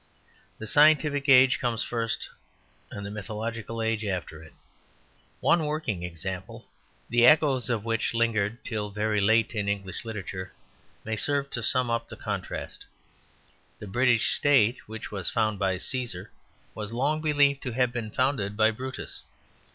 [0.57, 2.27] The scientific age comes first
[2.89, 4.53] and the mythological age after it.
[5.41, 6.65] One working example,
[7.07, 10.53] the echoes of which lingered till very late in English literature,
[11.05, 12.83] may serve to sum up the contrast.
[13.77, 16.29] The British state which was found by Cæsar
[16.73, 19.21] was long believed to have been founded by Brutus.